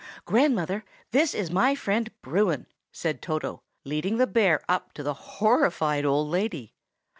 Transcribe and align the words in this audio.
"Grandmother, 0.25 0.83
this 1.11 1.35
is 1.35 1.51
my 1.51 1.75
friend 1.75 2.09
Bruin!" 2.23 2.65
said 2.91 3.21
Toto, 3.21 3.61
leading 3.83 4.17
the 4.17 4.25
bear 4.25 4.59
up 4.67 4.93
to 4.93 5.03
the 5.03 5.13
horrified 5.13 6.05
old 6.05 6.27
lady. 6.27 6.73